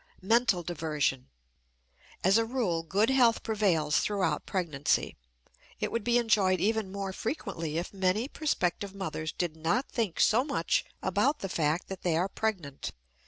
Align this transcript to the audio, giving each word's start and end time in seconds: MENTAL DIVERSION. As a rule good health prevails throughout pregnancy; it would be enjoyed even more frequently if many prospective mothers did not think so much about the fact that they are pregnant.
MENTAL 0.23 0.63
DIVERSION. 0.63 1.29
As 2.23 2.39
a 2.39 2.43
rule 2.43 2.81
good 2.81 3.11
health 3.11 3.43
prevails 3.43 3.99
throughout 3.99 4.47
pregnancy; 4.47 5.15
it 5.79 5.91
would 5.91 6.03
be 6.03 6.17
enjoyed 6.17 6.59
even 6.59 6.91
more 6.91 7.13
frequently 7.13 7.77
if 7.77 7.93
many 7.93 8.27
prospective 8.27 8.95
mothers 8.95 9.31
did 9.31 9.55
not 9.55 9.87
think 9.91 10.19
so 10.19 10.43
much 10.43 10.85
about 11.03 11.41
the 11.41 11.49
fact 11.49 11.87
that 11.87 12.01
they 12.01 12.17
are 12.17 12.27
pregnant. 12.27 12.93